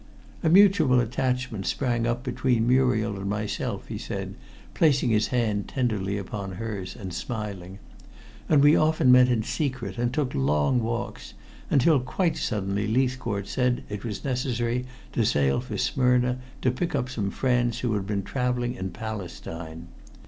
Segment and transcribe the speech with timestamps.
[0.41, 4.33] A mutual attachment sprang up between Muriel and myself," he said,
[4.73, 7.77] placing his hand tenderly upon hers and smiling,
[8.49, 11.35] "and we often met in secret and took long walks,
[11.69, 16.95] until quite suddenly Leithcourt said that it was necessary to sail for Smyrna to pick
[16.95, 19.85] up some friends who had been traveling in Palestine.